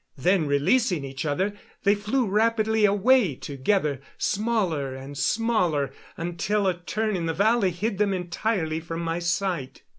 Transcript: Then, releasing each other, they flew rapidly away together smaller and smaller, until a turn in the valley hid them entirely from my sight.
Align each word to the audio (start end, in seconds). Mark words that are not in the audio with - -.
Then, 0.17 0.47
releasing 0.47 1.05
each 1.05 1.27
other, 1.27 1.53
they 1.83 1.93
flew 1.93 2.25
rapidly 2.27 2.85
away 2.85 3.35
together 3.35 4.01
smaller 4.17 4.95
and 4.95 5.15
smaller, 5.15 5.91
until 6.17 6.65
a 6.65 6.73
turn 6.73 7.15
in 7.15 7.27
the 7.27 7.35
valley 7.35 7.69
hid 7.69 7.99
them 7.99 8.11
entirely 8.11 8.79
from 8.79 9.01
my 9.01 9.19
sight. 9.19 9.83